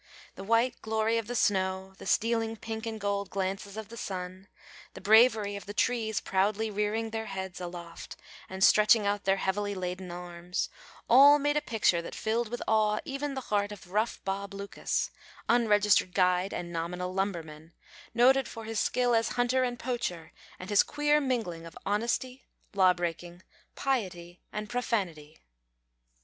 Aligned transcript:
The 0.33 0.43
white 0.43 0.81
glory 0.81 1.19
of 1.19 1.27
the 1.27 1.35
snow, 1.35 1.93
the 1.99 2.07
stealing 2.07 2.55
pink 2.55 2.87
and 2.87 2.99
gold 2.99 3.29
glances 3.29 3.77
of 3.77 3.89
the 3.89 3.97
sun, 3.97 4.47
the 4.95 4.99
bravery 4.99 5.55
of 5.55 5.67
the 5.67 5.75
trees 5.75 6.19
proudly 6.19 6.71
rearing 6.71 7.11
their 7.11 7.27
heads 7.27 7.61
aloft 7.61 8.15
and 8.49 8.63
stretching 8.63 9.05
out 9.05 9.25
their 9.25 9.35
heavily 9.35 9.75
laden 9.75 10.09
arms, 10.09 10.69
all 11.07 11.37
made 11.37 11.55
a 11.55 11.61
picture 11.61 12.01
that 12.01 12.15
filled 12.15 12.49
with 12.49 12.63
awe 12.67 12.97
even 13.05 13.35
the 13.35 13.41
heart 13.53 13.71
of 13.71 13.91
rough 13.91 14.19
Bob 14.25 14.55
Lucas, 14.55 15.11
unregistered 15.47 16.15
guide 16.15 16.51
and 16.51 16.73
nominal 16.73 17.13
lumberman, 17.13 17.71
noted 18.15 18.47
for 18.47 18.65
his 18.65 18.79
skill 18.79 19.13
as 19.13 19.29
hunter 19.37 19.63
and 19.63 19.77
poacher 19.77 20.31
and 20.57 20.71
his 20.71 20.81
queer 20.81 21.21
mingling 21.21 21.63
of 21.63 21.77
honesty, 21.85 22.47
law 22.73 22.91
breaking, 22.91 23.43
piety, 23.75 24.41
and 24.51 24.67
profanity. 24.67 25.37